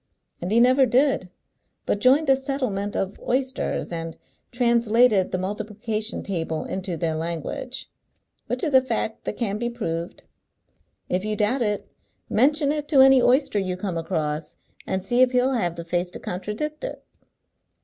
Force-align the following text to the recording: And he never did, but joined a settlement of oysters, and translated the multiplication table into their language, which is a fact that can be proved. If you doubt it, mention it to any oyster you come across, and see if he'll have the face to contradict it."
And 0.41 0.51
he 0.51 0.59
never 0.59 0.87
did, 0.87 1.29
but 1.85 1.99
joined 1.99 2.27
a 2.27 2.35
settlement 2.35 2.95
of 2.95 3.19
oysters, 3.19 3.91
and 3.91 4.17
translated 4.51 5.29
the 5.31 5.37
multiplication 5.37 6.23
table 6.23 6.65
into 6.65 6.97
their 6.97 7.13
language, 7.13 7.87
which 8.47 8.63
is 8.63 8.73
a 8.73 8.81
fact 8.81 9.25
that 9.25 9.37
can 9.37 9.59
be 9.59 9.69
proved. 9.69 10.23
If 11.07 11.23
you 11.23 11.35
doubt 11.35 11.61
it, 11.61 11.87
mention 12.31 12.71
it 12.71 12.87
to 12.87 13.01
any 13.01 13.21
oyster 13.21 13.59
you 13.59 13.77
come 13.77 13.95
across, 13.95 14.55
and 14.87 15.03
see 15.03 15.21
if 15.21 15.33
he'll 15.33 15.53
have 15.53 15.75
the 15.75 15.85
face 15.85 16.09
to 16.09 16.19
contradict 16.19 16.83
it." 16.83 17.05